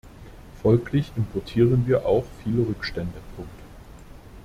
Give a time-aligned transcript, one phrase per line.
[0.63, 3.19] Folglich importieren wir auch viele Rückstände.